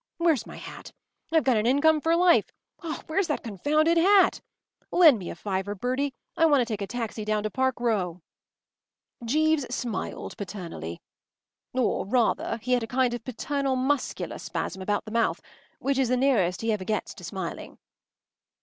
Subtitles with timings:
[0.17, 0.93] Where’s my hat?
[1.31, 2.49] I’ve got an income for life!
[3.05, 4.41] Where’s that confounded hat?
[4.89, 6.15] Lend me a fiver, Bertie.
[6.35, 8.23] I want to take a taxi down to Park Row!”
[9.23, 11.03] Jeeves smiled paternally.
[11.75, 15.39] Or, rather, he had a kind of paternal muscular spasm about the mouth,
[15.77, 17.77] which is the nearest he ever gets to smiling.